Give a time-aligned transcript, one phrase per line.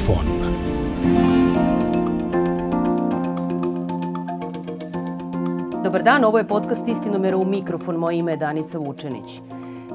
[0.00, 0.26] Mikrofon.
[5.84, 7.96] Dobar dan, ovo je podcast Istinomera u mikrofon.
[7.96, 9.40] Moje ime je Danica Vučenić.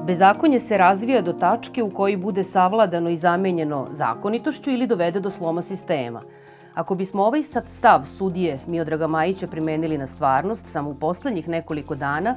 [0.06, 5.30] Bezakonje se razvija do tačke u kojoj bude savladano i zamenjeno zakonitošću ili dovede do
[5.30, 6.22] sloma sistema.
[6.74, 11.94] Ako bismo ovaj sad stav sudije Miodraga Majića primenili na stvarnost samo u poslednjih nekoliko
[11.94, 12.36] dana,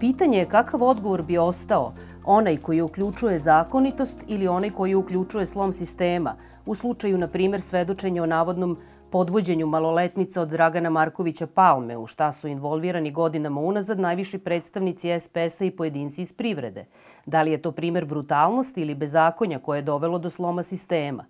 [0.00, 1.92] pitanje je kakav odgovor bi ostao
[2.24, 6.34] onaj koji uključuje zakonitost ili onaj koji uključuje slom sistema,
[6.66, 8.78] u slučaju, na primer, svedočenja o navodnom
[9.10, 15.64] podvođenju maloletnica od Dragana Markovića Palme, u šta su involvirani godinama unazad najviši predstavnici SPS-a
[15.64, 16.84] i pojedinci iz privrede.
[17.26, 21.24] Da li je to primer brutalnosti ili bezakonja koje je dovelo do sloma sistema?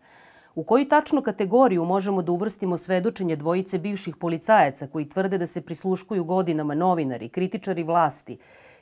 [0.54, 5.60] U koju tačnu kategoriju možemo da uvrstimo svedočenje dvojice bivših policajaca koji tvrde da se
[5.60, 8.38] prisluškuju godinama novinari, kritičari vlasti,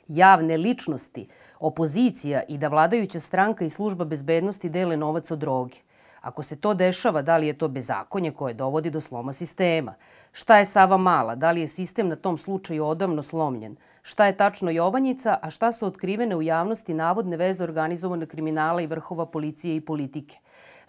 [0.07, 1.27] javne ličnosti,
[1.59, 5.75] opozicija i da vladajuća stranka i služba bezbednosti dele novac od droge?
[6.21, 9.93] Ako se to dešava, da li je to bezakonje koje dovodi do sloma sistema?
[10.31, 11.35] Šta je Sava Mala?
[11.35, 13.75] Da li je sistem na tom slučaju odavno slomljen?
[14.01, 18.87] Šta je tačno Jovanjica, a šta su otkrivene u javnosti navodne veze organizovane kriminala i
[18.87, 20.37] vrhova policije i politike?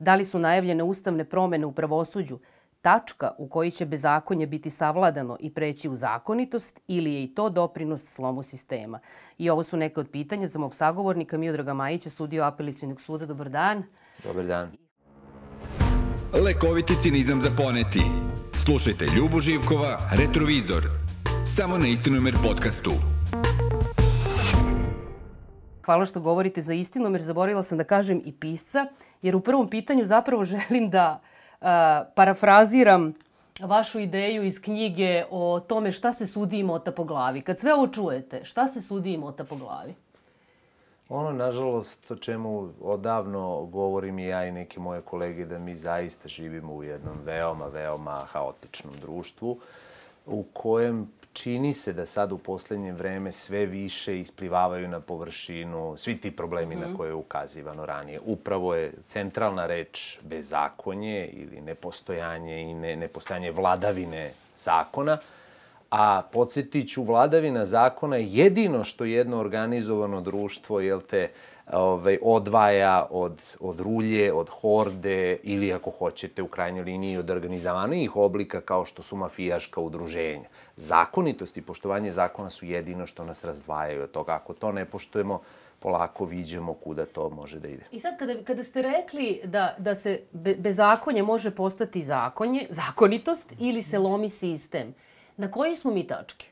[0.01, 2.39] Da li su najavljene ustavne promene u pravosuđu?
[2.83, 7.49] Tačka u kojoj će bezakonje biti savladano i preći u zakonitost ili je i to
[7.51, 9.01] doprinos slomu sistema?
[9.39, 13.27] I ovo su neke od pitanja za mog sagovornika Miodraga Majića, sudio apelacijnog suda.
[13.27, 13.83] Dobar dan.
[14.25, 14.71] Dobar dan.
[16.45, 18.03] Lekoviti cinizam za poneti.
[18.65, 20.83] Slušajte Ljubu Živkova, Retrovizor.
[21.57, 23.20] Samo na Istinomer podcastu.
[25.85, 28.87] Hvala što govorite za istinu, jer zaboravila sam da kažem i pisca,
[29.23, 31.21] jer u prvom pitanju zapravo želim da
[31.61, 31.67] uh,
[32.15, 33.15] parafraziram
[33.61, 37.43] vašu ideju iz knjige o tome šta se sudi i mota po glavi.
[37.43, 39.95] Kad sve ovo čujete, šta se sudi i mota po glavi?
[41.09, 46.29] Ono, nažalost, o čemu odavno govorim i ja i neke moje kolege, da mi zaista
[46.29, 49.59] živimo u jednom veoma, veoma haotičnom društvu
[50.27, 56.21] u kojem čini se da sad u poslednje vreme sve više isplivavaju na površinu svi
[56.21, 56.83] ti problemi mm -hmm.
[56.83, 56.97] na mhm.
[56.97, 58.21] koje je ukazivano ranije.
[58.25, 65.19] Upravo je centralna reč bezakonje ili nepostojanje i ne, nepostojanje vladavine zakona,
[65.91, 71.31] a podsjetit ću, vladavina zakona je jedino što jedno organizovano društvo, jel te,
[71.73, 78.17] ovaj, odvaja od, od rulje, od horde ili ako hoćete u krajnjoj liniji od organizovanijih
[78.17, 80.49] oblika kao što su mafijaška udruženja.
[80.81, 84.35] Zakonitost i poštovanje zakona su jedino što nas razdvajaju od toga.
[84.35, 85.41] Ako to ne poštujemo,
[85.79, 87.85] polako viđemo kuda to može da ide.
[87.93, 93.53] I sad kada, kada ste rekli da, da se be, bezakonje može postati zakonje, zakonitost
[93.59, 94.95] ili se lomi sistem,
[95.37, 96.47] na kojoj smo mi tački?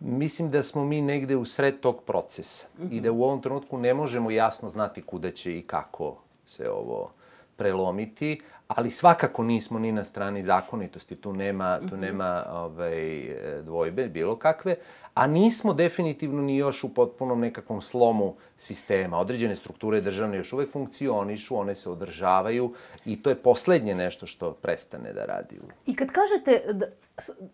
[0.00, 2.96] Mislim da smo mi negde u sred tog procesa mm -hmm.
[2.96, 7.10] i da u ovom trenutku ne možemo jasno znati kuda će i kako se ovo
[7.56, 12.00] prelomiti, ali svakako nismo ni na strani zakonitosti, tu nema, tu mhm.
[12.00, 14.74] nema ovaj, dvojbe bilo kakve,
[15.14, 19.18] a nismo definitivno ni još u potpunom nekakvom slomu sistema.
[19.18, 24.52] Određene strukture državne još uvek funkcionišu, one se održavaju i to je poslednje nešto što
[24.52, 25.60] prestane da radi.
[25.86, 26.86] I kad kažete da,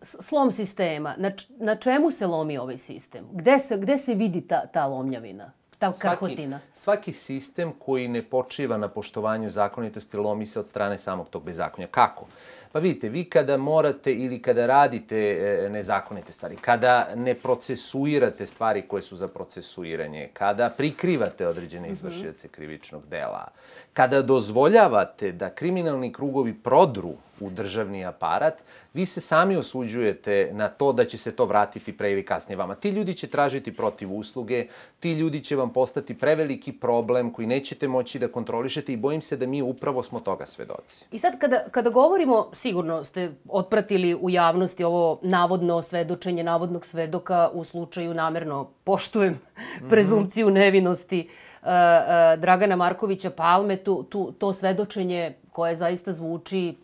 [0.02, 3.24] slom sistema, na, na čemu se lomi ovaj sistem?
[3.32, 5.52] Gde se, gde se vidi ta, ta lomljavina?
[5.82, 6.58] Ta krhotina?
[6.58, 11.44] Svaki, svaki sistem koji ne počiva na poštovanju zakonitosti lomi se od strane samog tog
[11.44, 11.86] bezakonja.
[11.86, 12.26] Kako?
[12.72, 18.82] Pa vidite, vi kada morate ili kada radite e, nezakonite stvari, kada ne procesuirate stvari
[18.88, 21.92] koje su za procesuiranje, kada prikrivate određene mhm.
[21.92, 23.48] izvršioce krivičnog dela,
[23.92, 27.14] kada dozvoljavate da kriminalni krugovi prodru
[27.46, 28.54] u državni aparat,
[28.94, 32.74] vi se sami osuđujete na to da će se to vratiti pre ili kasnije vama.
[32.74, 34.66] Ti ljudi će tražiti protiv usluge,
[35.00, 39.36] ti ljudi će vam postati preveliki problem koji nećete moći da kontrolišete i bojim se
[39.36, 41.06] da mi upravo smo toga svedoci.
[41.10, 47.50] I sad kada, kada govorimo, sigurno ste otpratili u javnosti ovo navodno svedočenje navodnog svedoka
[47.52, 49.38] u slučaju namerno poštujem
[49.82, 49.88] -hmm.
[49.88, 51.28] prezumciju nevinosti
[51.62, 56.74] uh, uh, Dragana Markovića Palme, tu, tu, to svedočenje koje zaista zvuči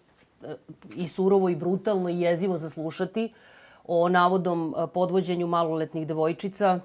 [0.97, 3.33] i surovo i brutalno i jezivo zaslušati
[3.85, 6.81] o navodnom podvođenju maloletnih devojčica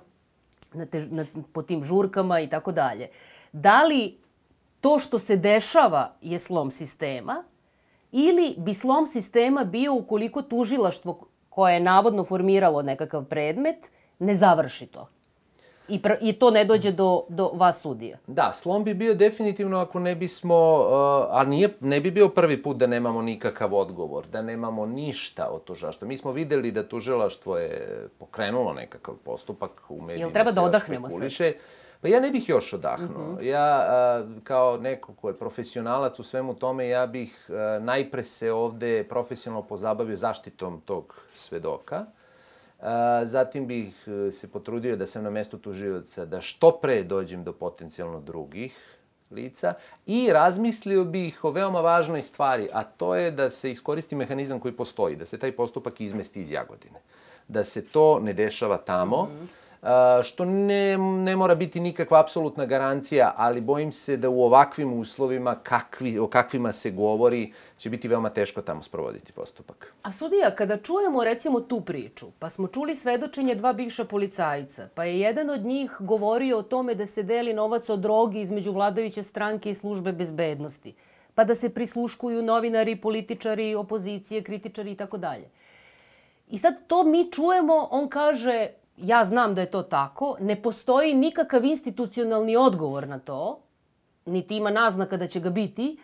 [0.74, 3.10] na te, na, po tim žurkama i tako dalje.
[3.52, 4.18] Da li
[4.82, 7.44] to što se dešava je slom sistema
[8.12, 13.90] ili bi slom sistema bio ukoliko tužilaštvo koje je navodno formiralo nekakav predmet
[14.20, 15.08] ne završi to?
[15.88, 18.18] I, pr I to ne dođe do, do vas sudija.
[18.28, 20.88] Da, slom bi bio definitivno ako ne bismo, uh,
[21.30, 25.64] a nije, ne bi bio prvi put da nemamo nikakav odgovor, da nemamo ništa od
[25.64, 26.08] tužilaštva.
[26.08, 30.26] Mi smo videli da tužilaštvo je pokrenulo nekakav postupak u medijima.
[30.26, 31.54] Jel treba da odahnemo se?
[32.02, 33.28] Pa ja ne bih još odahnuo.
[33.28, 33.44] Mm -hmm.
[33.44, 38.52] Ja, a, kao neko ko je profesionalac u svemu tome, ja bih a, najpre se
[38.52, 42.06] ovde profesionalno pozabavio zaštitom tog svedoka.
[43.24, 47.54] Zatim bih e, se potrudio da sam na mestu tužioca da što pre dođem do
[47.54, 48.98] potencijalno drugih
[49.32, 49.74] lica
[50.06, 54.74] i razmislio bih o veoma važnoj stvari, a to je da se iskoristi mehanizam koji
[54.74, 57.00] postoji, da se taj postupak izmesti iz Jagodine.
[57.48, 59.63] Da se to ne dešava tamo, mm -hmm
[60.24, 65.56] što ne, ne mora biti nikakva apsolutna garancija, ali bojim se da u ovakvim uslovima,
[65.56, 69.94] kakvi, o kakvima se govori, će biti veoma teško tamo sprovoditi postupak.
[70.02, 75.04] A sudija, kada čujemo recimo tu priču, pa smo čuli svedočenje dva bivša policajca, pa
[75.04, 79.24] je jedan od njih govorio o tome da se deli novac od drogi između vladajuće
[79.24, 80.94] stranke i službe bezbednosti,
[81.36, 85.50] pa da se prisluškuju novinari, političari, opozicije, kritičari i tako dalje.
[86.50, 91.14] I sad to mi čujemo, on kaže, ja znam da je to tako, ne postoji
[91.14, 93.60] nikakav institucionalni odgovor na to,
[94.26, 95.98] niti ima naznaka da će ga biti,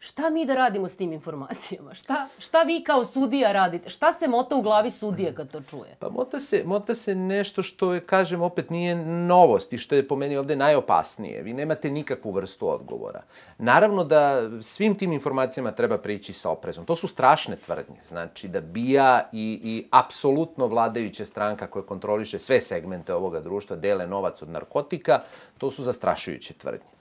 [0.00, 1.94] šta mi da radimo s tim informacijama?
[1.94, 3.90] Šta, šta vi kao sudija radite?
[3.90, 5.96] Šta se mota u glavi sudije kad to čuje?
[5.98, 10.08] Pa mota se, mota se nešto što je, kažem, opet nije novost i što je
[10.08, 11.42] po meni ovde najopasnije.
[11.42, 13.22] Vi nemate nikakvu vrstu odgovora.
[13.58, 16.84] Naravno da svim tim informacijama treba prići sa oprezom.
[16.84, 17.98] To su strašne tvrdnje.
[18.02, 24.06] Znači da bija i, i apsolutno vladajuća stranka koja kontroliše sve segmente ovoga društva dele
[24.06, 25.20] novac od narkotika,
[25.58, 26.97] to su zastrašujuće tvrdnje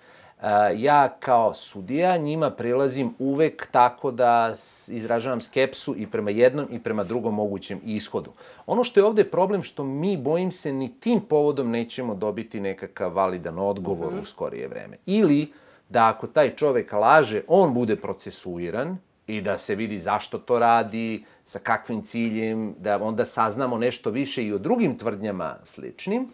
[0.75, 4.53] ja kao sudija njima prilazim uvek tako da
[4.87, 8.31] izražavam skepsu i prema jednom i prema drugom mogućem ishodu.
[8.65, 13.15] Ono što je ovde problem što mi, bojim se, ni tim povodom nećemo dobiti nekakav
[13.15, 14.21] validan odgovor mm -hmm.
[14.21, 14.97] u skorije vreme.
[15.05, 15.51] Ili
[15.89, 18.97] da ako taj čovek laže, on bude procesuiran
[19.27, 24.43] i da se vidi zašto to radi, sa kakvim ciljem, da onda saznamo nešto više
[24.43, 26.27] i o drugim tvrdnjama sličnim,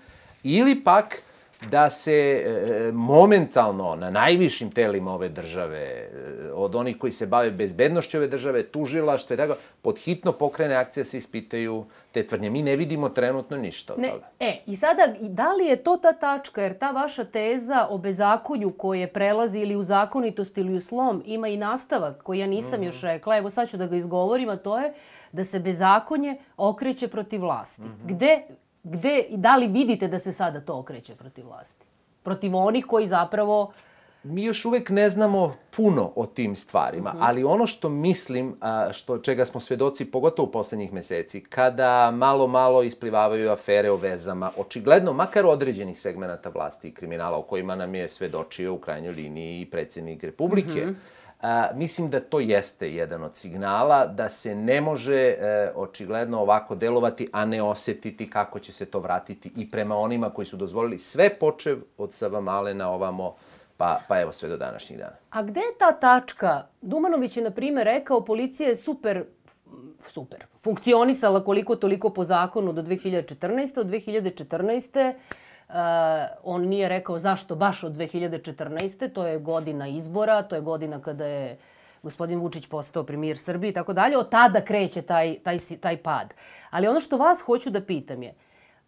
[0.44, 1.22] ili pak
[1.70, 6.10] da se e, momentalno na najvišim telima ove države, e,
[6.54, 11.18] od onih koji se bave bezbednošću ove države, tužilaštve, tako, pod hitno pokrene akcija se
[11.18, 12.50] ispitaju te tvrdnje.
[12.50, 14.30] Mi ne vidimo trenutno ništa od ne, toga.
[14.40, 18.72] E, i sada, da li je to ta tačka, jer ta vaša teza o bezakonju
[18.72, 22.84] koje prelazi ili u zakonitost ili u slom ima i nastavak koji ja nisam mm
[22.84, 22.86] -hmm.
[22.86, 24.94] još rekla, evo sad ću da ga izgovorim, a to je
[25.32, 27.82] da se bezakonje okreće protiv vlasti.
[27.82, 28.14] Mm -hmm.
[28.14, 28.42] Gde
[28.84, 31.86] gde, da li vidite da se sada to okreće protiv vlasti?
[32.24, 33.74] Protiv onih koji zapravo
[34.24, 37.20] mi još uvek ne znamo puno o tim stvarima, mhm.
[37.20, 37.26] -huh.
[37.28, 42.48] ali ono što mislim, a, što, čega smo svedoci, pogotovo u poslednjih meseci, kada malo,
[42.48, 47.96] malo isplivavaju afere o vezama, očigledno, makar određenih segmenata vlasti i kriminala, o kojima nam
[47.96, 51.00] je svedočio u krajnjoj liniji i predsednik Republike, uh mhm.
[51.44, 56.76] A, mislim da to jeste jedan od signala da se ne može e, očigledno ovako
[56.76, 61.00] delovati, a ne osetiti kako će se to vratiti i prema onima koji su dozvolili
[61.00, 63.36] sve počev od Sava na ovamo,
[63.78, 65.16] pa, pa evo sve do današnjih dana.
[65.30, 66.68] A gde je ta tačka?
[66.82, 69.24] Dumanović je, na primjer, rekao policija je super
[70.10, 70.46] super.
[70.62, 73.80] Funkcionisala koliko toliko po zakonu do 2014.
[73.80, 75.14] Od 2014
[75.74, 75.80] Uh,
[76.44, 79.14] on nije rekao zašto baš od 2014.
[79.14, 81.58] To je godina izbora, to je godina kada je
[82.04, 84.18] gospodin Vučić postao premijer Srbije i tako dalje.
[84.18, 86.34] Od tada kreće taj, taj, taj pad.
[86.70, 88.34] Ali ono što vas hoću da pitam je,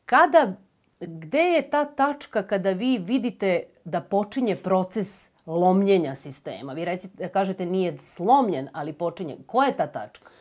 [0.06, 0.54] kada,
[1.00, 6.74] gde je ta tačka kada vi vidite da počinje proces lomljenja sistema?
[6.74, 9.38] Vi recite, kažete nije slomljen, ali počinje.
[9.48, 10.32] Koja je ta tačka?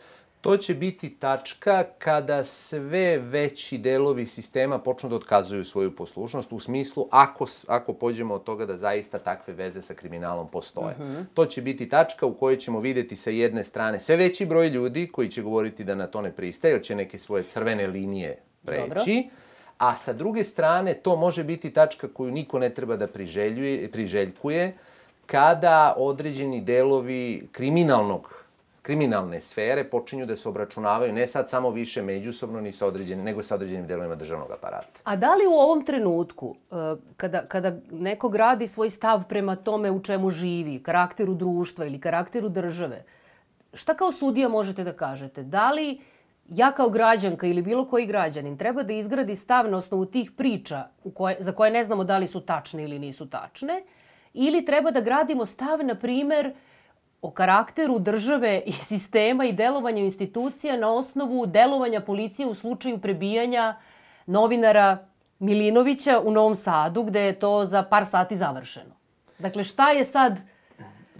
[0.44, 6.58] To će biti tačka kada sve veći delovi sistema počnu da otkazuju svoju poslušnost u
[6.58, 10.94] smislu ako, ako pođemo od toga da zaista takve veze sa kriminalom postoje.
[10.98, 11.12] Uh mhm.
[11.12, 11.24] -huh.
[11.34, 15.08] To će biti tačka u kojoj ćemo videti sa jedne strane sve veći broj ljudi
[15.12, 18.88] koji će govoriti da na to ne pristaje, jer će neke svoje crvene linije preći.
[18.88, 19.04] Dobro.
[19.78, 24.74] A sa druge strane, to može biti tačka koju niko ne treba da priželjuje, priželjkuje,
[25.26, 28.43] kada određeni delovi kriminalnog
[28.84, 33.42] kriminalne sfere počinju da se obračunavaju ne sad samo više međusobno ni sa određenim, nego
[33.42, 35.00] sa određenim delovima državnog aparata.
[35.04, 36.74] A da li u ovom trenutku, e,
[37.16, 42.48] kada, kada neko gradi svoj stav prema tome u čemu živi, karakteru društva ili karakteru
[42.48, 43.04] države,
[43.72, 45.42] šta kao sudija možete da kažete?
[45.42, 46.00] Da li
[46.48, 50.84] ja kao građanka ili bilo koji građanin treba da izgradi stav na osnovu tih priča
[51.04, 53.82] u koje, za koje ne znamo da li su tačne ili nisu tačne,
[54.34, 56.52] ili treba da gradimo stav, na primer,
[57.24, 63.76] o karakteru države i sistema i delovanju institucija na osnovu delovanja policije u slučaju prebijanja
[64.26, 64.98] novinara
[65.38, 68.94] Milinovića u Novom Sadu, gde je to za par sati završeno.
[69.38, 70.38] Dakle, šta je sad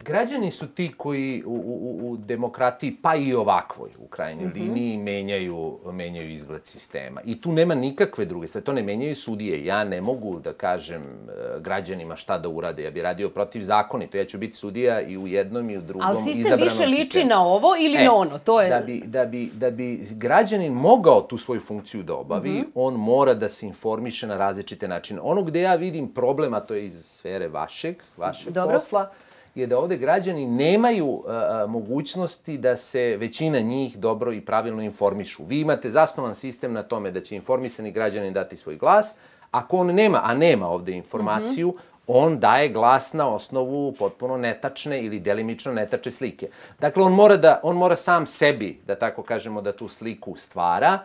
[0.05, 4.61] Građani su ti koji u, u, u demokratiji, pa i ovakvoj u krajnjoj mm -hmm.
[4.61, 7.21] liniji, menjaju, menjaju izgled sistema.
[7.25, 8.65] I tu nema nikakve druge stvari.
[8.65, 9.65] To ne menjaju sudije.
[9.65, 12.83] Ja ne mogu da kažem e, građanima šta da urade.
[12.83, 14.17] Ja bih radio protiv zakonito.
[14.17, 16.49] Ja ću biti sudija i u jednom i u drugom izabranom sistemu.
[16.53, 17.29] Ali sistem više liči sistemu.
[17.29, 18.39] na ovo ili e, na ono?
[18.39, 18.69] To je...
[18.69, 22.71] Da bi, da, bi, da bi građanin mogao tu svoju funkciju da obavi, mm -hmm.
[22.75, 25.21] on mora da se informiše na različite načine.
[25.23, 28.75] Ono gde ja vidim problem, a to je iz sfere vašeg, vašeg Dobro.
[28.75, 29.11] posla,
[29.55, 35.45] je da ovde građani nemaju a, mogućnosti da se većina njih dobro i pravilno informišu.
[35.45, 39.15] Vi imate zasnovan sistem na tome da će informisani građani dati svoj glas,
[39.51, 44.37] ako on nema, a nema ovde informaciju, mm -hmm on daje glas na osnovu potpuno
[44.37, 46.49] netačne ili delimično netačne slike.
[46.81, 50.99] Dakle, on mora, da, on mora sam sebi, da tako kažemo, da tu sliku stvara,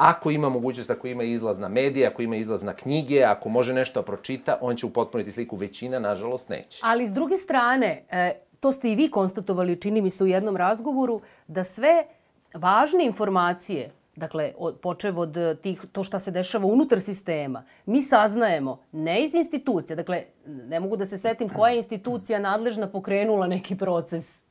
[0.00, 3.74] Ako ima mogućnost, ako ima izlaz na medije, ako ima izlaz na knjige, ako može
[3.74, 5.56] nešto da pročita, on će upotpuniti sliku.
[5.56, 6.80] Većina, nažalost, neće.
[6.82, 10.56] Ali s druge strane, e, to ste i vi konstatovali, čini mi se u jednom
[10.56, 12.06] razgovoru, da sve
[12.54, 14.52] važne informacije dakle,
[14.82, 20.22] počev od tih, to šta se dešava unutar sistema, mi saznajemo ne iz institucija, dakle,
[20.46, 24.42] ne mogu da se setim koja je institucija nadležna pokrenula neki proces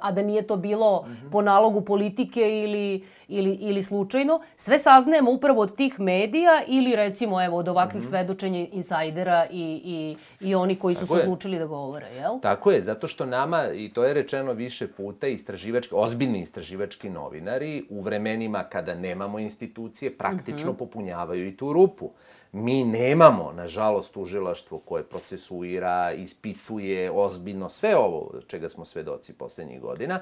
[0.00, 4.40] a da nije to bilo po nalogu politike ili, ili, ili slučajno.
[4.56, 8.08] Sve saznajemo upravo od tih medija ili recimo evo od ovakvih mm -hmm.
[8.08, 10.16] svedočenja insajdera i, i,
[10.48, 12.40] i oni koji su Tako se odlučili da govore, jel?
[12.42, 17.84] Tako je, zato što nama, i to je rečeno više puta, istraživački, ozbiljni istraživački novinari
[17.90, 20.78] u vremenima kada nemamo institucije praktično mm -hmm.
[20.78, 22.10] popunjavaju i tu rupu.
[22.52, 30.20] Mi nemamo, nažalost, tužilaštvo koje procesuira, ispituje ozbiljno sve ovo čega smo svedoci poslednjih godina.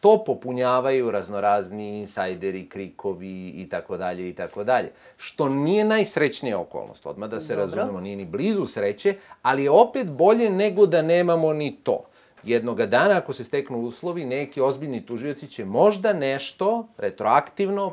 [0.00, 4.92] To popunjavaju raznorazni insajderi, krikovi i tako dalje i tako dalje.
[5.16, 7.64] Što nije najsrećnija okolnost, odmah da se Dobro.
[7.64, 12.04] razumemo, nije ni blizu sreće, ali je opet bolje nego da nemamo ni to.
[12.44, 17.92] Jednoga dana, ako se steknu uslovi, neki ozbiljni tužioci će možda nešto retroaktivno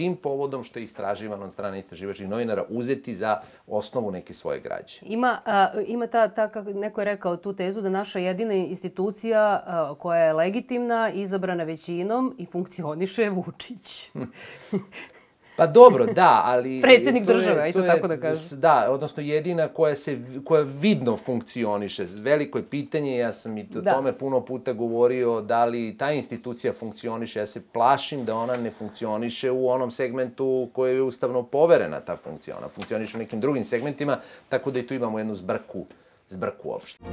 [0.00, 5.00] tim povodom što je istraživan od strane istraživačkih novinara uzeti za osnovu neke svoje građe.
[5.02, 9.62] Ima, a, ima ta, ta, kako neko je rekao tu tezu da naša jedina institucija
[9.66, 14.10] a, koja je legitimna, izabrana većinom i funkcioniše je Vučić.
[15.60, 16.80] Pa dobro, da, ali...
[16.82, 18.60] Predsednik države, ajde tako da kažem.
[18.60, 22.06] Da, odnosno jedina koja se, koja vidno funkcioniše.
[22.16, 23.92] Veliko je pitanje, ja sam i o da.
[23.92, 27.38] tome puno puta govorio, da li ta institucija funkcioniše.
[27.38, 32.16] Ja se plašim da ona ne funkcioniše u onom segmentu koje je ustavno poverena ta
[32.16, 32.56] funkcija.
[32.58, 35.86] Ona funkcioniše u nekim drugim segmentima, tako da i tu imamo jednu zbrku,
[36.28, 37.04] zbrku uopšte.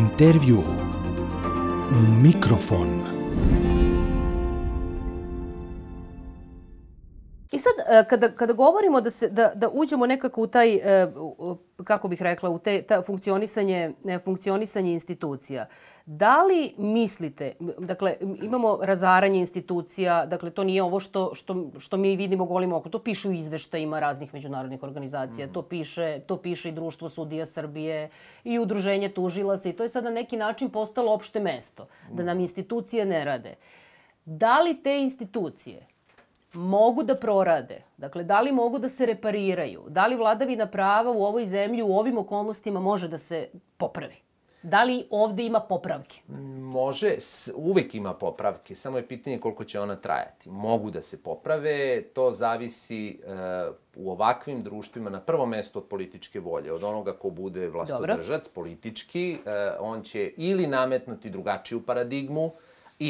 [0.00, 0.62] Intervju
[2.22, 2.88] Mikrofon.
[7.54, 11.12] I sad, e, kada, kada govorimo da, se, da, da uđemo nekako u taj, e,
[11.84, 13.92] kako bih rekla, u te, ta funkcionisanje,
[14.24, 15.66] funkcionisanje institucija,
[16.06, 22.16] da li mislite, dakle, imamo razaranje institucija, dakle, to nije ovo što, što, što mi
[22.16, 25.52] vidimo golim oko, to piše u izveštajima raznih međunarodnih organizacija, mm.
[25.52, 28.10] to, piše, to piše i Društvo sudija Srbije
[28.44, 32.40] i Udruženje tužilaca i to je sad na neki način postalo opšte mesto, da nam
[32.40, 33.54] institucije ne rade.
[34.24, 35.93] Da li te institucije
[36.54, 41.24] mogu da prorade, dakle, da li mogu da se repariraju, da li vladavina prava u
[41.24, 44.24] ovoj zemlji u ovim okolnostima može da se popravi?
[44.64, 46.20] Da li ovde ima popravke?
[46.58, 47.16] Može,
[47.54, 50.50] uvek ima popravke, samo je pitanje koliko će ona trajati.
[50.50, 56.40] Mogu da se poprave, to zavisi uh, u ovakvim društvima na prvo mesto od političke
[56.40, 58.54] volje, od onoga ko bude vlastodržac Dobro.
[58.54, 62.50] politički, uh, on će ili nametnuti drugačiju paradigmu,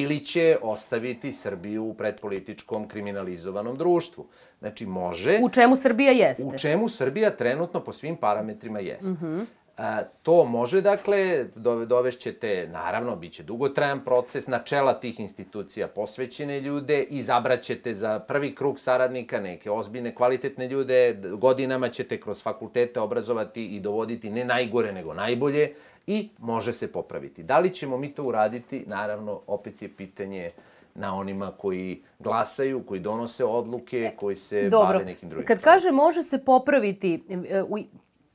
[0.01, 4.27] ili će ostaviti Srbiju u predpolitičkom kriminalizovanom društvu.
[4.59, 5.39] Znači, može...
[5.43, 6.45] U čemu Srbija jeste?
[6.45, 9.09] U čemu Srbija trenutno po svim parametrima jeste.
[9.09, 9.45] Mm -hmm.
[9.77, 11.45] A, to može, dakle,
[11.87, 18.55] dovešćete, naravno, bit će dugotrajan proces, na čela tih institucija posvećene ljude, izabraćete za prvi
[18.55, 24.93] krug saradnika neke ozbiljne, kvalitetne ljude, godinama ćete kroz fakultete obrazovati i dovoditi ne najgore,
[24.93, 25.75] nego najbolje,
[26.07, 27.43] i može se popraviti.
[27.43, 28.85] Da li ćemo mi to uraditi?
[28.87, 30.51] Naravno, opet je pitanje
[30.95, 34.93] na onima koji glasaju, koji donose odluke, koji se Dobro.
[34.93, 37.63] bave nekim drugim Kad kaže može se popraviti, e,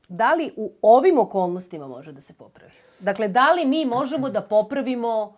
[0.08, 2.72] da li u ovim okolnostima može da se popravi?
[3.00, 5.38] Dakle, da li mi možemo da popravimo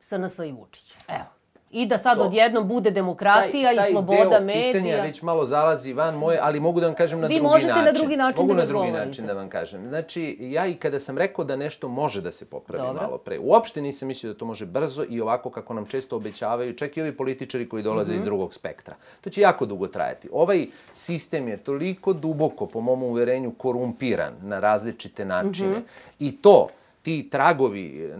[0.00, 0.98] SNS i Vučića?
[1.08, 1.35] Evo.
[1.70, 2.24] I da sad To.
[2.24, 4.72] odjednom bude demokratija i sloboda deo medija.
[4.72, 7.66] pitanja već malo zalazi van moje, ali mogu da vam kažem na Vi drugi možete
[7.68, 7.84] način.
[7.84, 9.06] na drugi način mogu da na drugi odgovorite.
[9.06, 9.88] način da vam kažem.
[9.88, 13.02] Znači, ja i kada sam rekao da nešto može da se popravi Dobro.
[13.02, 16.72] malo pre, uopšte nisam mislio da to može brzo i ovako kako nam često obećavaju,
[16.74, 18.18] čak i ovi političari koji dolaze Mhm.
[18.18, 18.94] iz drugog spektra.
[19.20, 20.28] To će jako dugo trajati.
[20.32, 25.70] Ovaj sistem je toliko duboko, po mom uverenju, korumpiran na različite načine.
[25.70, 25.80] Mhm.
[26.18, 26.68] I to,
[27.06, 28.12] ti tragovi,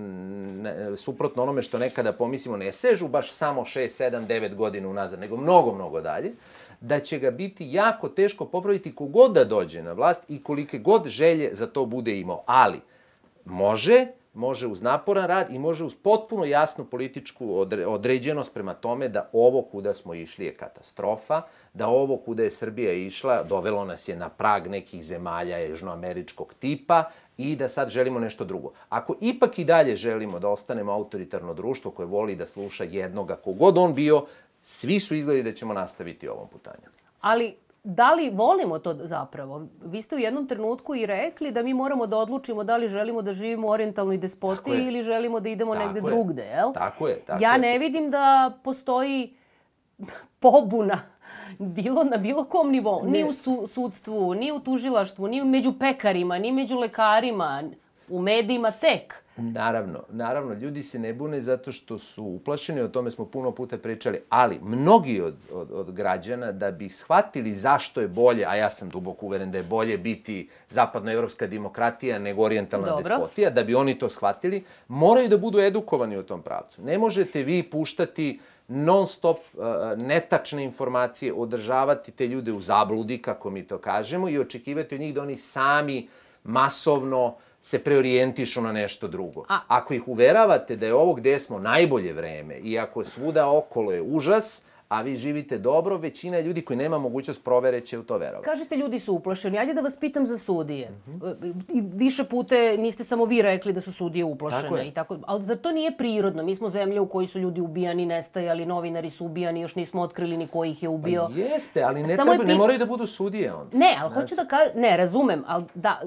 [0.97, 5.37] suprotno onome što nekada pomislimo, ne sežu baš samo 6, 7, 9 godina unazad, nego
[5.37, 6.33] mnogo, mnogo dalje,
[6.81, 11.07] da će ga biti jako teško popraviti kogod da dođe na vlast i kolike god
[11.07, 12.43] želje za to bude imao.
[12.47, 12.81] Ali,
[13.45, 19.09] može, može uz naporan rad i može uz potpuno jasnu političku odre- određenost prema tome
[19.09, 21.43] da ovo kuda smo išli je katastrofa,
[21.75, 27.05] da ovo kuda je Srbija išla dovelo nas je na prag nekih zemalja južnoameričkog tipa
[27.37, 28.73] i da sad želimo nešto drugo.
[28.89, 33.79] Ako ipak i dalje želimo da ostanemo autoritarno društvo koje voli da sluša jednoga, kogod
[33.79, 34.25] on bio,
[34.63, 36.91] svi su izgledi da ćemo nastaviti ovom putanjem.
[37.21, 39.67] Ali da li volimo to zapravo?
[39.85, 43.23] Vi ste u jednom trenutku i rekli da mi moramo da odlučimo da li želimo
[43.23, 46.03] da živimo u orientalnoj despotiji ili želimo da idemo Tako negde je.
[46.03, 46.73] drugde, jel?
[46.73, 47.59] Tako je, tako ja je.
[47.59, 49.37] ne vidim da postoji
[50.41, 51.01] pobuna
[51.59, 56.39] bilo na bilo kom nivou, ni u su, sudstvu, ni u tužilaštvu, ni među pekarima,
[56.39, 57.63] ni među lekarima,
[58.09, 59.15] u medijima tek.
[59.37, 63.79] Naravno, naravno, ljudi se ne bune zato što su uplašeni, o tome smo puno puta
[63.79, 68.71] pričali, ali mnogi od, od, od građana da bi shvatili zašto je bolje, a ja
[68.71, 73.03] sam duboko uveren da je bolje biti zapadnoevropska demokratija nego orijentalna Dobro.
[73.03, 76.83] despotija, da bi oni to shvatili, moraju da budu edukovani u tom pravcu.
[76.83, 79.65] Ne možete vi puštati non stop uh,
[79.97, 85.15] netačne informacije, održavati te ljude u zabludi, kako mi to kažemo, i očekivati od njih
[85.15, 86.09] da oni sami
[86.45, 89.45] masovno se preorijentišu na nešto drugo.
[89.49, 93.93] A- Ako ih uveravate da je ovo gde smo najbolje vreme i ako svuda okolo
[93.93, 98.19] je užas, a vi živite dobro, većina ljudi koji nema mogućnost provere će u to
[98.19, 98.45] verovati.
[98.45, 99.59] Kažete ljudi su uplašeni.
[99.59, 100.91] Ajde da vas pitam za sudije.
[101.09, 101.27] Mhm.
[101.69, 104.63] I više pute niste samo vi rekli da su sudije uplašene.
[104.63, 104.89] Tako je.
[104.89, 106.43] I tako, ali zar to nije prirodno?
[106.43, 110.37] Mi smo zemlja u kojoj su ljudi ubijani, nestajali, novinari su ubijani, još nismo otkrili
[110.37, 111.29] ni ko ih je ubio.
[111.35, 113.79] Jeste, ali ne, Samo treba, ne pit- moraju da budu sudije onda.
[113.79, 116.01] Ne, ali hoću da kažem, ne, razumem, ali da,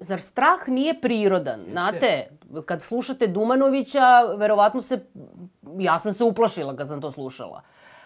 [0.00, 1.60] zar strah nije prirodan?
[1.70, 2.28] Znate,
[2.66, 5.04] kad slušate Dumanovića, verovatno se,
[5.78, 7.62] ja sam se uplašila kad sam to slušala.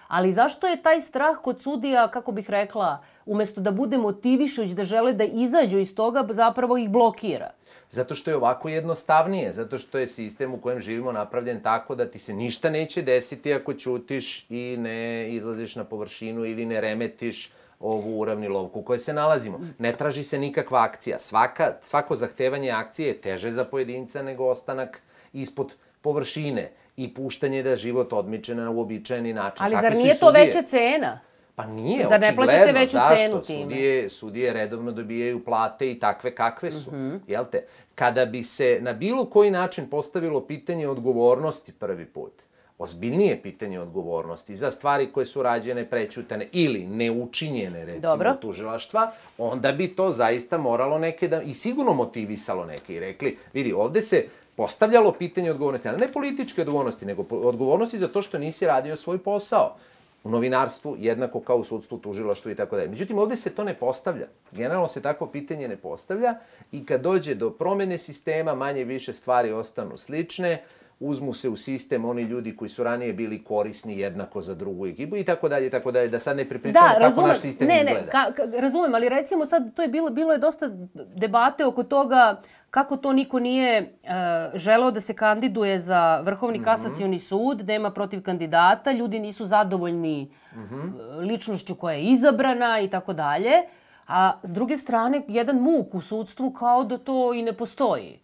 [0.09, 4.85] Ali zašto je taj strah kod sudija, kako bih rekla, umesto da bude motivišuć da
[4.85, 7.51] žele da izađu iz toga, zapravo ih blokira?
[7.91, 12.07] Zato što je ovako jednostavnije, zato što je sistem u kojem živimo napravljen tako da
[12.07, 17.53] ti se ništa neće desiti ako ćutiš i ne izlaziš na površinu ili ne remetiš
[17.81, 19.61] ovu uravnilovku u kojoj se nalazimo.
[19.79, 21.19] Ne traži se nikakva akcija.
[21.19, 25.01] Svaka, svako zahtevanje akcije je teže za pojedinca nego ostanak
[25.33, 25.75] ispod
[26.07, 29.65] površine i puštanje da život odmiče na uobičajeni način.
[29.65, 31.21] Ali zar nije to veća cena?
[31.55, 32.45] Pa nije, Zar ne očigledno.
[32.45, 33.17] plaćate veću Zašto?
[33.17, 33.63] cenu time?
[33.63, 36.91] Sudije, sudije redovno dobijaju plate i takve kakve su.
[36.91, 37.17] Mhm.
[37.27, 37.65] Jel te?
[37.95, 42.33] Kada bi se na bilo koji način postavilo pitanje odgovornosti prvi put,
[42.79, 48.35] ozbiljnije pitanje odgovornosti za stvari koje su rađene, prećutane ili neučinjene, recimo, Dobro.
[48.41, 53.73] tužilaštva, onda bi to zaista moralo neke da, i sigurno motivisalo neke i rekli, vidi,
[53.73, 54.25] ovde se
[54.57, 59.19] postavljalo pitanje odgovornosti, ali ne političke odgovornosti, nego odgovornosti za to što nisi radio svoj
[59.19, 59.77] posao
[60.25, 62.89] u novinarstvu, jednako kao u sudstvu, tužilaštvu i tako dalje.
[62.89, 64.27] Međutim, ovde se to ne postavlja.
[64.53, 66.35] Generalno se takvo pitanje ne postavlja
[66.73, 70.63] i kad dođe do promene sistema, manje više stvari ostanu slične,
[71.01, 75.17] uzmu se u sistem oni ljudi koji su ranije bili korisni jednako za drugu ekipu
[75.17, 77.29] i tako dalje tako dalje, da sad ne prepričamo Da, kako razumem.
[77.29, 78.01] naš sistem ne, izgleda.
[78.01, 82.41] ne, ka, razumem, ali recimo sad to je bilo, bilo je dosta debate oko toga
[82.71, 84.09] kako to niko nije uh,
[84.55, 86.21] želeo da se kandiduje za.
[86.21, 90.81] Vrhovni kasacioni sud, nema protiv kandidata, ljudi nisu zadovoljni Mhm.
[90.81, 93.53] uh, ličnošću koja je izabrana i tako dalje.
[94.07, 98.19] A s druge strane, jedan muk u sudstvu kao da to i ne postoji.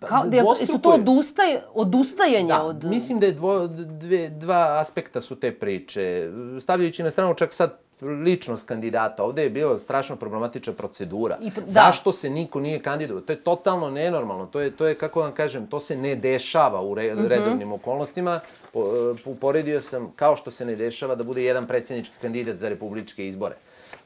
[0.00, 0.94] Kao, da, su to je.
[0.94, 2.84] odustaj, odustajanje Da, od...
[2.84, 6.30] mislim da je dvo, dve, dva aspekta su te priče.
[6.60, 9.24] Stavljajući na stranu čak sad ličnost kandidata.
[9.24, 11.38] Ovde je bila strašno problematična procedura.
[11.42, 11.62] I da.
[11.66, 13.22] Zašto se niko nije kandidovao?
[13.22, 14.46] To je totalno nenormalno.
[14.46, 17.26] To je, to je kako vam kažem, to se ne dešava u re, Mhm.
[17.26, 18.40] redovnim okolnostima.
[18.72, 18.84] Po, e,
[19.24, 23.54] uporedio sam kao što se ne dešava da bude jedan predsjednički kandidat za republičke izbore.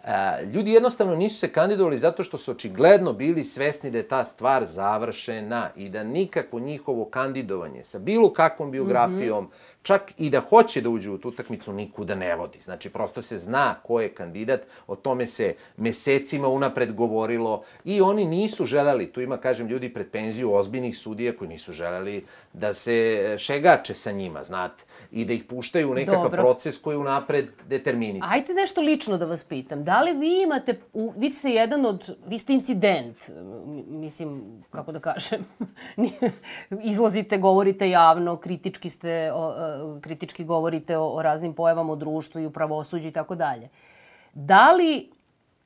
[0.05, 4.25] A, ljudi jednostavno nisu se kandidovali zato što su očigledno bili svesni da je ta
[4.25, 10.31] stvar završena i da nikakvo njihovo kandidovanje sa bilo kakvom biografijom, mm -hmm čak i
[10.31, 12.61] da hoće da uđe u tu utakmicu, nikuda ne vodi.
[12.61, 18.25] Znači, prosto se zna ko je kandidat, o tome se mesecima unapred govorilo i oni
[18.25, 23.35] nisu želeli, tu ima, kažem, ljudi pred penziju ozbiljnih sudija koji nisu želeli da se
[23.39, 26.43] šegače sa njima, znate, i da ih puštaju u nekakav Dobro.
[26.43, 28.33] proces koji unapred determinisan.
[28.33, 29.85] Ajte nešto lično da vas pitam.
[29.85, 30.75] Da li vi imate,
[31.17, 33.17] vi ste jedan od, vi ste incident,
[33.89, 35.47] mislim, kako da kažem,
[36.93, 42.47] izlazite, govorite javno, kritički ste o, kritički govorite o, o raznim pojavama u društvu i
[42.47, 43.69] u pravosuđu i tako dalje.
[44.35, 45.11] Da li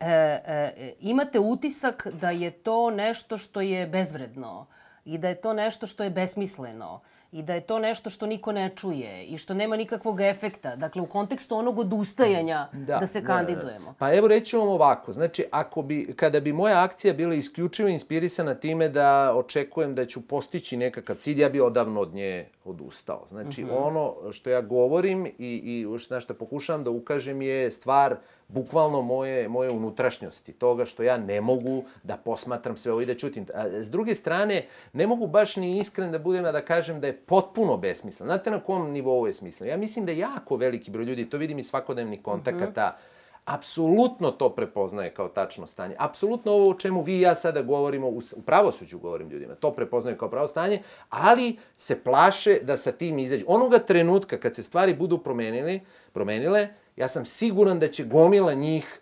[0.00, 4.66] e, e, imate utisak da je to nešto što je bezvredno
[5.04, 7.00] i da je to nešto što je besmisleno
[7.36, 10.76] i da je to nešto što niko ne čuje i što nema nikakvog efekta.
[10.76, 13.84] Dakle, u kontekstu onog odustajanja da, da se kandidujemo.
[13.84, 13.96] Da, da.
[13.98, 15.12] Pa evo reći vam ovako.
[15.12, 20.28] Znači, ako bi, kada bi moja akcija bila isključivo inspirisana time da očekujem da ću
[20.28, 23.24] postići nekakav cilj, ja bi odavno od nje odustao.
[23.28, 23.86] Znači, mm -hmm.
[23.86, 28.16] ono što ja govorim i, i na što pokušavam da ukažem je stvar
[28.48, 33.14] bukvalno moje, moje unutrašnjosti, toga što ja ne mogu da posmatram sve ovo i da
[33.14, 33.46] čutim.
[33.54, 37.16] A, s druge strane, ne mogu baš ni iskren da budem da kažem da je
[37.16, 38.32] potpuno besmisleno.
[38.32, 39.70] Znate na kom nivou je smisleno?
[39.70, 43.16] Ja mislim da je jako veliki broj ljudi, to vidim iz svakodnevnih kontakata, mm -hmm
[43.46, 45.94] apsolutno to prepoznaje kao tačno stanje.
[45.98, 49.70] Apsolutno ovo o čemu vi i ja sada govorimo, u, u pravosuđu govorim ljudima, to
[49.70, 53.44] prepoznaje kao pravo stanje, ali se plaše da sa tim izađu.
[53.48, 55.80] Onoga trenutka kad se stvari budu promenili,
[56.12, 59.00] promenile, ja sam siguran da će gomila njih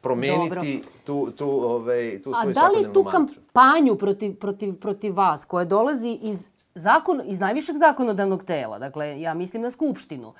[0.00, 3.02] promeniti tu, tu, ovaj, tu svoju svakodnevnu mantru.
[3.02, 7.76] A da li tu kampanju protiv, protiv, protiv vas, koja dolazi iz, zakon, iz najvišeg
[7.76, 10.34] zakonodavnog tela, dakle, ja mislim na Skupštinu,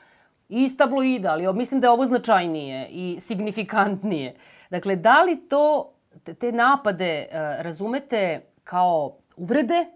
[0.48, 4.36] i iz tabloida, ali mislim da je ovo značajnije i signifikantnije.
[4.70, 5.92] Dakle, da li to,
[6.38, 9.86] te napade uh, razumete kao uvrede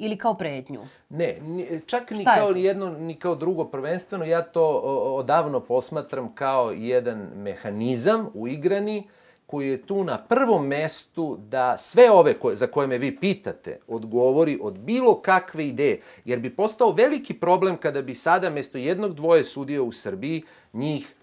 [0.00, 0.80] ili kao pretnju?
[1.08, 1.38] Ne,
[1.86, 4.24] čak ni kao jedno, ni kao drugo prvenstveno.
[4.24, 4.66] Ja to
[5.14, 9.08] odavno posmatram kao jedan mehanizam uigrani
[9.46, 13.78] koji je tu na prvom mestu da sve ove koje, za koje me vi pitate
[13.88, 16.00] odgovori od bilo kakve ideje.
[16.24, 21.14] Jer bi postao veliki problem kada bi sada mesto jednog dvoje sudija u Srbiji njih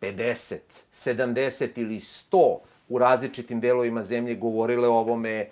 [0.00, 0.56] 50,
[0.92, 5.48] 70 ili 100 u različitim delovima zemlje govorile o ovome,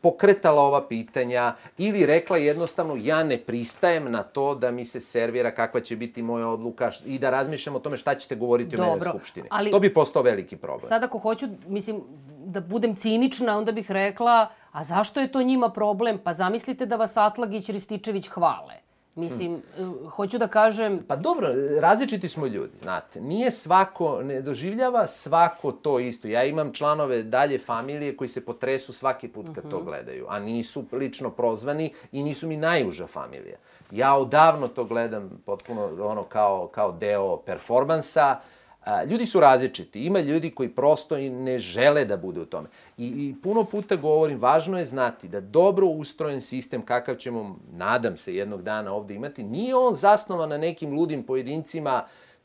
[0.00, 5.50] pokretala ova pitanja ili rekla jednostavno ja ne pristajem na to da mi se servira
[5.50, 8.94] kakva će biti moja odluka i da razmišljam o tome šta ćete govoriti Dobro, o
[8.94, 9.48] mene u Skupštini.
[9.50, 10.88] Ali, to bi postao veliki problem.
[10.88, 12.02] Sad ako hoću, mislim,
[12.44, 16.18] da budem cinična, onda bih rekla, a zašto je to njima problem?
[16.24, 18.74] Pa zamislite da vas Atlagić Rističević hvale.
[19.14, 20.08] Mislim, hm.
[20.08, 21.04] hoću da kažem...
[21.08, 21.48] Pa dobro,
[21.80, 23.20] različiti smo ljudi, znate.
[23.20, 26.28] Nije svako, ne doživljava svako to isto.
[26.28, 29.70] Ja imam članove dalje familije koji se potresu svaki put kad uh -huh.
[29.70, 29.86] to mhm.
[29.86, 33.56] gledaju, a nisu lično prozvani i nisu mi najuža familija.
[33.90, 38.40] Ja odavno to gledam potpuno ono kao, kao deo performansa,
[38.84, 40.00] A, ljudi su različiti.
[40.00, 42.68] Ima ljudi koji prosto i ne žele da bude u tome.
[42.98, 48.16] I, I puno puta govorim, važno je znati da dobro ustrojen sistem kakav ćemo, nadam
[48.16, 52.02] se, jednog dana ovde imati, nije on zasnovan na nekim ludim pojedincima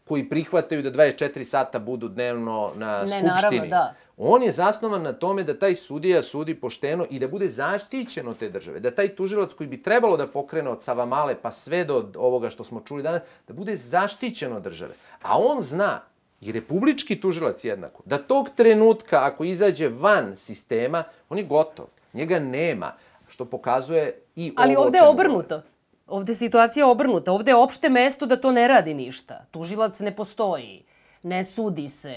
[0.07, 3.27] koji prihvataju da 24 sata budu dnevno na ne, skupštini.
[3.29, 3.93] Naravno, da.
[4.17, 8.37] On je zasnovan na tome da taj sudija sudi pošteno i da bude zaštićen od
[8.37, 8.79] te države.
[8.79, 12.63] Da taj tužilac koji bi trebalo da pokrene od Savamale pa sve do ovoga što
[12.63, 14.93] smo čuli danas, da bude zaštićen od države.
[15.21, 16.01] A on zna
[16.41, 21.85] i republički tužilac jednako, da tog trenutka ako izađe van sistema, on je gotov.
[22.13, 22.93] Njega nema,
[23.27, 25.61] što pokazuje i Ali ovo ovde je obrnuto.
[26.07, 27.31] Ovde je situacija obrnuta.
[27.31, 29.45] Ovde je opšte mesto da to ne radi ništa.
[29.51, 30.83] Tužilac ne postoji
[31.23, 32.15] ne sudi se,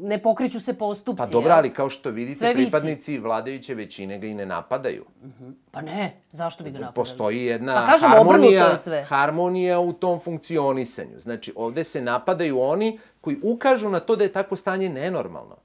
[0.00, 1.18] ne pokreću se postupci.
[1.18, 3.22] Pa dobro, ali kao što vidite, Sve pripadnici visi.
[3.22, 5.04] vladajuće većine ga i ne napadaju.
[5.20, 5.44] Uh mhm.
[5.44, 5.52] -huh.
[5.70, 6.94] Pa ne, zašto bi ga napadali?
[6.94, 9.04] Postoji jedna pa kažem, harmonija, sve.
[9.04, 11.20] harmonija u tom funkcionisanju.
[11.20, 15.56] Znači, ovde se napadaju oni koji ukažu na to da je takvo stanje nenormalno.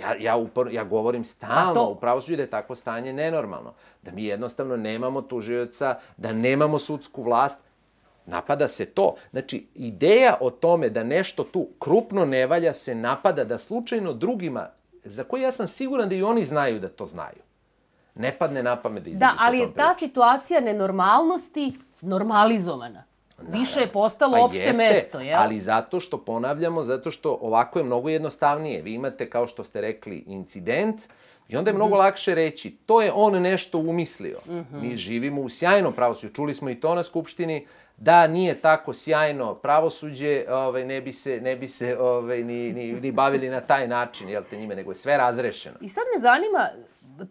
[0.00, 1.88] Ja, ja, upor, ja govorim stalno to...
[1.88, 3.72] u pravosuđu da je takvo stanje nenormalno.
[4.02, 7.60] Da mi jednostavno nemamo tužioca, da nemamo sudsku vlast,
[8.26, 9.14] Napada se to.
[9.30, 14.68] Znači, ideja o tome da nešto tu krupno ne valja se napada da slučajno drugima,
[15.04, 17.42] za koje ja sam siguran da i oni znaju da to znaju,
[18.14, 23.04] ne padne na pamet da izađu Da, ali je ta situacija nenormalnosti normalizovana.
[23.38, 23.60] Naravno.
[23.60, 25.40] Više je postalo pa opšte jeste, mesto, jel?
[25.40, 28.82] ali zato što ponavljamo, zato što ovako je mnogo jednostavnije.
[28.82, 31.00] Vi imate, kao što ste rekli, incident,
[31.48, 31.98] I onda je mnogo -hmm.
[31.98, 34.38] lakše reći, to je on nešto umislio.
[34.46, 34.80] Mm -hmm.
[34.82, 36.32] Mi živimo u sjajnom pravosuđu.
[36.32, 41.40] Čuli smo i to na Skupštini, da nije tako sjajno pravosuđe, ovaj, ne bi se,
[41.40, 44.90] ne bi se ovaj, ni, ni, ni bavili na taj način, jel te njime, nego
[44.90, 45.76] je sve razrešeno.
[45.80, 46.68] I sad me zanima,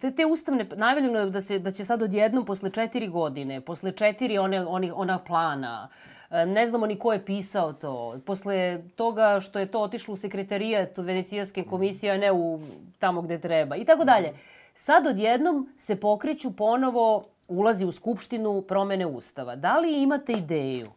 [0.02, 3.92] te, te ustavne, najavljeno je da, se, da će sad odjednom posle četiri godine, posle
[3.92, 5.90] četiri one, one, ona plana,
[6.30, 8.16] e, ne znamo ni ko je pisao to.
[8.26, 12.60] Posle toga što je to otišlo u sekretarijat Venecijanske komisije, a ne u
[13.00, 14.34] tamo gde treba i tako dalje.
[14.76, 17.22] Sad odjednom se pokreću ponovo,
[17.58, 19.56] ulazi u Skupštinu promene Ustava.
[19.56, 20.90] Da li imate ideju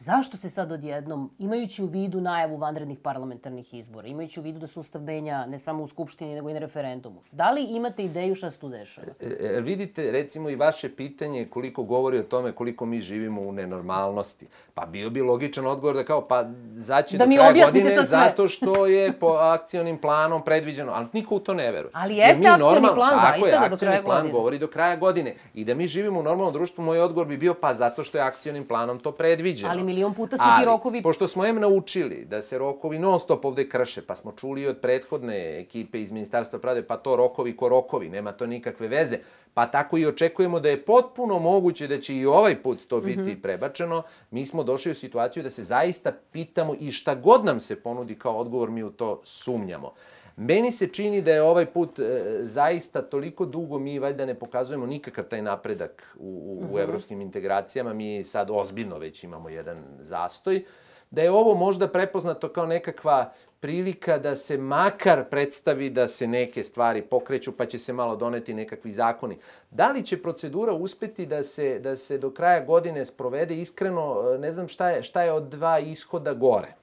[0.00, 4.66] Zašto se sad odjednom, imajući u vidu najavu vanrednih parlamentarnih izbora, imajući u vidu da
[4.66, 8.34] se Ustav menja ne samo u Skupštini, nego i na referendumu, da li imate ideju
[8.34, 9.06] šta se tu dešava?
[9.20, 13.52] E, e, vidite, recimo i vaše pitanje koliko govori o tome koliko mi živimo u
[13.52, 14.46] nenormalnosti.
[14.74, 18.86] Pa bio bi logičan odgovor da kao, pa zaće da do kraja godine zato što
[18.86, 21.90] je po akcionim planom predviđeno, ali niko u to ne veruje.
[21.94, 24.32] Ali jeste akcioni normal, plan zaista je, da do kraja plan godine.
[24.32, 25.34] govori do kraja godine.
[25.54, 28.24] I da mi živimo u normalnom društvu, moj odgovor bi bio pa zato što je
[28.24, 29.72] akcionim planom to predviđeno.
[29.72, 31.02] Ali milion puta su Ali, ti rokovi...
[31.02, 34.78] pošto smo em naučili da se rokovi non stop ovde krše, pa smo čuli od
[34.78, 39.18] prethodne ekipe iz Ministarstva pravde, pa to rokovi ko rokovi, nema to nikakve veze,
[39.54, 43.20] pa tako i očekujemo da je potpuno moguće da će i ovaj put to biti
[43.20, 43.42] mm -hmm.
[43.42, 47.82] prebačeno, mi smo došli u situaciju da se zaista pitamo i šta god nam se
[47.82, 49.92] ponudi kao odgovor, mi u to sumnjamo.
[50.40, 54.86] Meni se čini da je ovaj put e, zaista toliko dugo mi valjda ne pokazujemo
[54.86, 56.78] nikakav taj napredak u, u, u mhm.
[56.78, 57.92] evropskim integracijama.
[57.92, 60.64] Mi sad ozbiljno već imamo jedan zastoj.
[61.10, 66.64] Da je ovo možda prepoznato kao nekakva prilika da se makar predstavi da se neke
[66.64, 69.38] stvari pokreću pa će se malo doneti nekakvi zakoni.
[69.70, 74.38] Da li će procedura uspeti da se, da se do kraja godine sprovede iskreno, e,
[74.38, 76.74] ne znam šta je, šta je od dva ishoda gore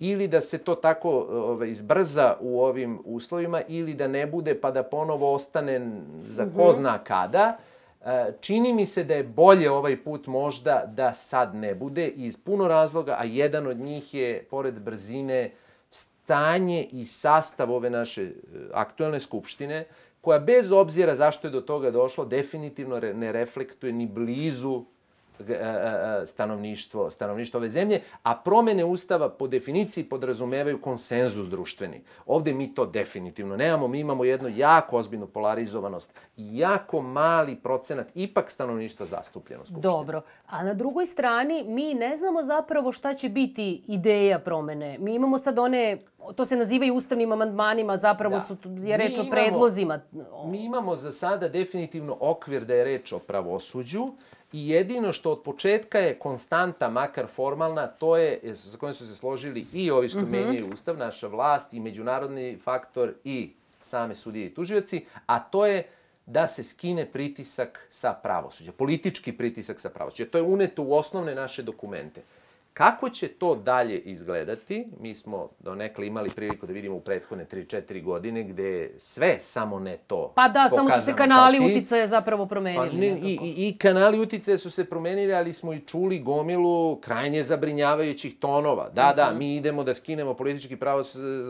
[0.00, 4.70] ili da se to tako ovaj, izbrza u ovim uslovima ili da ne bude pa
[4.70, 5.90] da ponovo ostane
[6.26, 6.72] za ko mhm.
[6.72, 7.58] zna kada.
[8.04, 12.36] E, čini mi se da je bolje ovaj put možda da sad ne bude iz
[12.36, 15.50] puno razloga, a jedan od njih je, pored brzine,
[15.90, 18.30] stanje i sastav ove naše e,
[18.72, 19.84] aktuelne skupštine,
[20.20, 24.84] koja bez obzira zašto je do toga došlo, definitivno ne reflektuje ni blizu
[26.26, 32.00] stanovništvo, stanovništvo ove zemlje, a promene Ustava po definiciji podrazumevaju konsenzus društveni.
[32.26, 38.10] Ovde mi to definitivno nemamo, mi imamo jednu jako ozbiljnu polarizovanost i jako mali procenat
[38.14, 39.82] ipak stanovništva zastupljeno skupštine.
[39.82, 44.98] Dobro, a na drugoj strani mi ne znamo zapravo šta će biti ideja promene.
[44.98, 45.98] Mi imamo sad one
[46.36, 48.40] to se nazivaju ustavnim amandmanima, zapravo da.
[48.40, 50.00] su je reč o predlozima.
[50.44, 54.06] Mi imamo za sada definitivno okvir da je reč o pravosuđu,
[54.52, 59.14] I jedino što od početka je konstanta, makar formalna, to je, sa kojim su se
[59.14, 60.46] složili i ovi što mm -hmm.
[60.46, 65.88] menjaju Ustav, naša vlast i međunarodni faktor i same sudije i tužioci, a to je
[66.26, 70.30] da se skine pritisak sa pravosuđa, politički pritisak sa pravosuđa.
[70.30, 72.22] To je uneto u osnovne naše dokumente.
[72.74, 74.86] Kako će to dalje izgledati?
[75.00, 79.36] Mi smo do nekle imali priliku da vidimo u prethodne 3-4 godine gde je sve
[79.40, 82.90] samo ne to Pa da, samo su se kanali uticaja zapravo promenili.
[82.90, 86.96] Pa ne, i, i, I kanali uticaja su se promenili, ali smo i čuli gomilu
[86.96, 88.88] krajnje zabrinjavajućih tonova.
[88.88, 89.16] Da, uh -huh.
[89.16, 89.38] da, mhm.
[89.38, 91.02] mi idemo da skinemo politički pravo,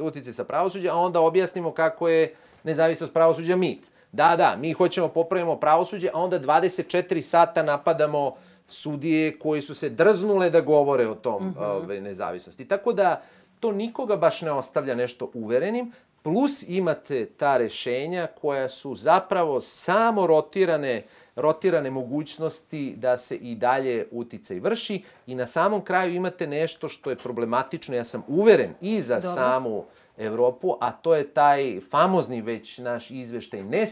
[0.02, 3.90] utice sa pravosuđa, a onda objasnimo kako je nezavisnost pravosuđa mit.
[4.12, 8.34] Da, da, mi hoćemo popravimo pravosuđe, a onda 24 sata napadamo uh,
[8.70, 11.64] sudije koji su se drznule da govore o tom mm -hmm.
[11.64, 12.68] ove, nezavisnosti.
[12.68, 13.22] Tako da
[13.60, 20.26] to nikoga baš ne ostavlja nešto uverenim, plus imate ta rešenja koja su zapravo samo
[20.26, 21.02] rotirane
[21.36, 27.10] rotirane mogućnosti da se i dalje uticaj vrši i na samom kraju imate nešto što
[27.10, 29.30] je problematično, ja sam uveren i za Dobro.
[29.30, 29.84] samu
[30.20, 33.86] Evropu, a to je taj famozni već naš izveštaj ne e,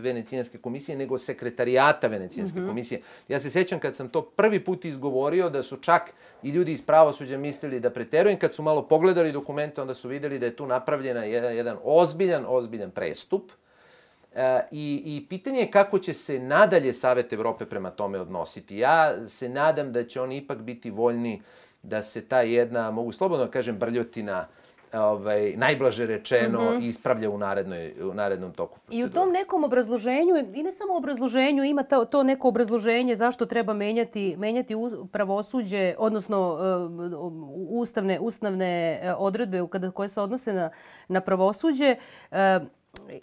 [0.00, 2.68] Venecijanske komisije, nego sekretarijata Venecijanske mm -hmm.
[2.68, 3.00] komisije.
[3.28, 6.02] Ja se sećam kad sam to prvi put izgovorio da su čak
[6.42, 8.38] i ljudi iz pravosuđa mislili da preterujem.
[8.38, 12.44] Kad su malo pogledali dokumente, onda su videli da je tu napravljena jedan, jedan ozbiljan,
[12.48, 13.52] ozbiljan prestup.
[14.34, 18.78] E, i, I pitanje je kako će se nadalje Savet Evrope prema tome odnositi.
[18.78, 21.42] Ja se nadam da će oni ipak biti voljni
[21.82, 24.63] da se ta jedna, mogu slobodno da kažem, brljotina uh,
[24.96, 26.88] ovaj, najblaže rečeno, mm -hmm.
[26.88, 29.02] ispravlja u, narednoj, u narednom toku procedure.
[29.02, 33.46] I u tom nekom obrazloženju, i ne samo obrazloženju, ima to, to neko obrazloženje zašto
[33.46, 34.74] treba menjati, menjati
[35.12, 37.32] pravosuđe, odnosno uh,
[37.68, 40.70] ustavne, ustavne e, odredbe kada, koje se odnose na,
[41.08, 41.96] na pravosuđe.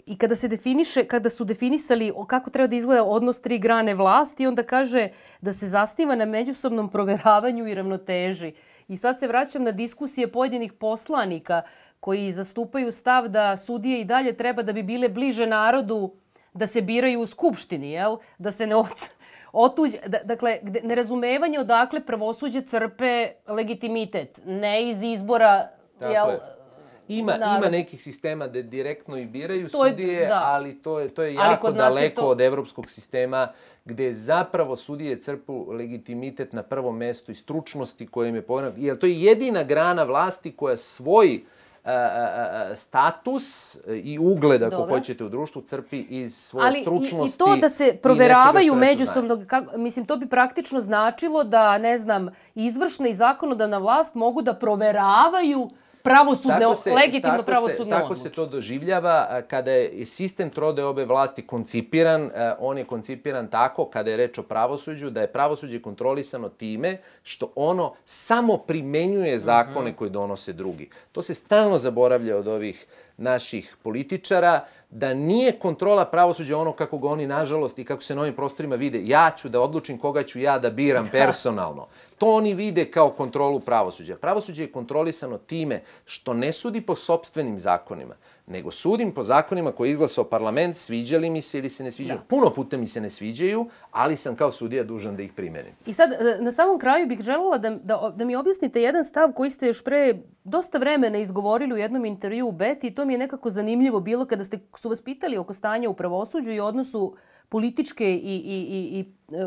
[0.06, 4.46] I kada se definiše, kada su definisali kako treba da izgleda odnos tri grane vlasti,
[4.46, 5.08] onda kaže
[5.40, 8.52] da se zasniva na međusobnom proveravanju i ravnoteži.
[8.88, 11.62] I sad se vraćam na diskusije pojedinih poslanika
[12.00, 16.12] koji zastupaju stav da sudije i dalje treba da bi bile bliže narodu
[16.54, 18.16] da se biraju u skupštini, jel?
[18.38, 18.86] Da se ne od,
[19.52, 26.61] otuđ, da, dakle, nerazumevanje odakle pravosuđe crpe legitimitet, ne iz izbora, Tako jel, je.
[27.08, 27.58] Ima, narod.
[27.58, 30.42] ima nekih sistema da direktno i biraju To je- sudije, da.
[30.44, 33.48] ali to je, to je Ali jako nas je daleko to- od evropskog sistema
[33.84, 38.76] gde zapravo sudije crpu legitimitet na prvom mestu i stručnosti koje im je povremeno.
[38.78, 41.40] Jer to je jedina grana vlasti koja svoj
[41.84, 44.94] a, a, status i ugled, ako Dobro.
[44.94, 47.38] hoćete, u društvu crpi iz svoje Ali i, i stručnosti.
[47.38, 53.08] to da se proveravaju međusobno, kako, mislim, to bi praktično značilo da, ne znam, izvršna
[53.08, 55.68] i zakonodavna vlast mogu da proveravaju
[56.02, 58.20] pravosudne, legitimno tako pravosudne se, tako odluke.
[58.20, 64.10] se to doživljava kada je sistem trode obe vlasti koncipiran, on je koncipiran tako kada
[64.10, 69.96] je reč o pravosuđu, da je pravosuđe kontrolisano time što ono samo primenjuje zakone Mhm.
[69.98, 70.88] koje donose drugi.
[71.12, 72.86] To se stalno zaboravlja od ovih
[73.16, 74.60] naših političara,
[74.92, 78.76] da nije kontrola pravosuđa ono kako ga oni, nažalost, i kako se na ovim prostorima
[78.76, 79.00] vide.
[79.04, 81.86] Ja ću da odlučim koga ću ja da biram personalno.
[82.18, 84.16] To oni vide kao kontrolu pravosuđa.
[84.16, 88.14] Pravosuđe je kontrolisano time što ne sudi po sobstvenim zakonima,
[88.46, 92.20] nego sudim po zakonima koje je izglasao parlament, sviđali mi se ili se ne sviđaju.
[92.28, 95.72] Puno puta mi se ne sviđaju, ali sam kao sudija dužan da ih primenim.
[95.86, 99.32] I sad, e, na samom kraju bih želela da, da, da mi objasnite jedan stav
[99.32, 103.14] koji ste još pre dosta vremena izgovorili u jednom intervju u Beti i to mi
[103.14, 107.16] je nekako zanimljivo bilo kada ste, su vas pitali oko stanja u pravosuđu i odnosu
[107.48, 109.46] političke i, i, i, i, e,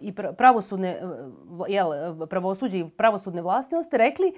[0.00, 1.02] i pra- pravosudne, e,
[1.68, 1.88] jel,
[2.26, 4.32] pravosuđe i pravosudne vlasti, onda ste rekli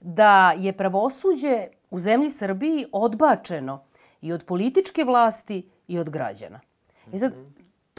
[0.00, 3.84] da je pravosuđe u zemlji Srbiji odbačeno
[4.20, 6.60] i od političke vlasti i od građana.
[7.12, 7.32] I sad,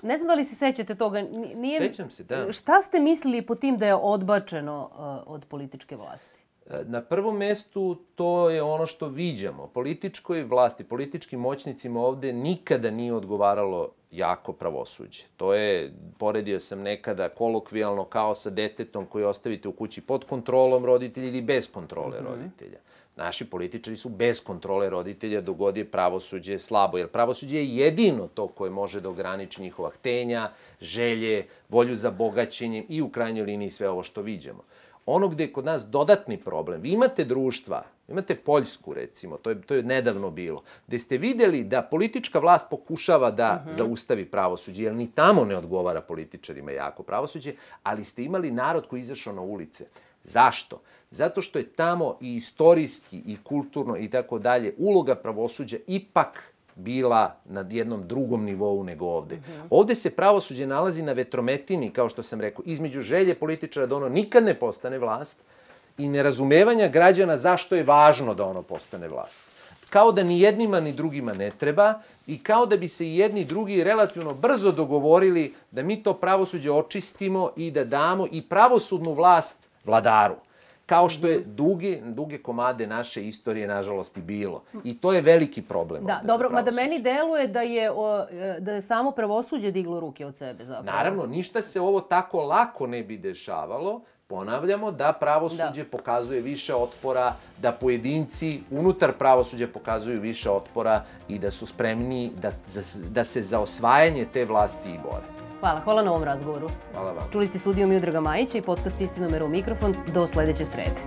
[0.04, 1.22] ne znam da li se sećate toga,
[1.56, 1.80] nije...
[1.80, 2.52] Sećam se, da.
[2.52, 6.42] Šta ste mislili po tim da je odbačeno uh, od političke vlasti?
[6.86, 9.68] Na prvom mestu to je ono što viđamo.
[9.68, 15.24] Političkoj vlasti, političkim moćnicima ovde nikada nije odgovaralo jako pravosuđe.
[15.38, 20.86] To je, poredio sam nekada kolokvijalno kao sa detetom koji ostavite u kući pod kontrolom
[20.86, 22.80] roditelja ili bez kontrole roditelja.
[23.16, 28.28] Naši političari su bez kontrole roditelja dok god je pravosuđe slabo, jer pravosuđe je jedino
[28.28, 30.50] to koje može da ograniči njihova htenja,
[30.82, 34.64] želje, volju za bogaćenjem i u krajnjoj liniji sve ovo što viđamo.
[35.06, 39.62] Ono gde je kod nas dodatni problem, vi imate društva, imate Poljsku recimo, to je,
[39.62, 44.96] to je nedavno bilo, gde ste videli da politička vlast pokušava da zaustavi pravosuđe, jer
[44.96, 49.86] ni tamo ne odgovara političarima jako pravosuđe, ali ste imali narod koji izašao na ulice.
[50.24, 50.82] Zašto?
[51.12, 57.36] Zato što je tamo i istorijski i kulturno i tako dalje uloga pravosuđa ipak bila
[57.46, 59.40] na jednom drugom nivou nego ovde.
[59.70, 64.10] Ovde se pravosuđe nalazi na vetrometini, kao što sam rekao, između želje političara da ono
[64.10, 65.40] nikad ne postane vlast
[65.98, 69.44] i nerazumevanja građana zašto je važno da ono postane vlast.
[69.90, 71.94] Kao da ni jednima ni drugima ne treba
[72.28, 76.14] i kao da bi se i jedni i drugi relativno brzo dogovorili da mi to
[76.14, 80.36] pravosuđe očistimo i da damo i pravosudnu vlast vladaru
[80.92, 84.64] kao što je duge, duge komade naše istorije, nažalost, i bilo.
[84.84, 86.06] I to je veliki problem.
[86.06, 90.26] Da, dobro, mada meni deluje da je, o, e, da je samo pravosuđe diglo ruke
[90.26, 90.98] od sebe zapravo.
[90.98, 94.02] Naravno, ništa se ovo tako lako ne bi dešavalo.
[94.28, 95.90] Ponavljamo da pravosuđe Da.
[95.92, 102.52] pokazuje više otpora, da pojedinci unutar pravosuđa pokazuju više otpora i da su spremni da,
[103.10, 105.51] da se za osvajanje te vlasti i bore.
[105.62, 106.70] Hvala, hvala na ovom razgovoru.
[106.94, 107.24] Hvala vam.
[107.32, 109.96] Čuli ste sudiju Miodraga Majića i podcast Istinomera u mikrofon.
[110.14, 111.02] Do sledeće srede.